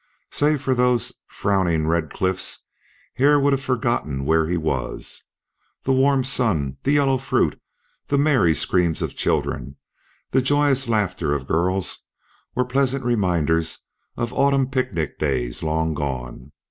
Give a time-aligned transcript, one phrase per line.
[0.31, 2.65] Save for those frowning red cliffs
[3.17, 5.25] Hare would have forgotten where he was;
[5.83, 7.61] the warm sun, the yellow fruit,
[8.07, 9.75] the merry screams of children,
[10.31, 12.07] the joyous laughter of girls,
[12.55, 13.77] were pleasant reminders
[14.17, 16.51] of autumn picnic days long gone.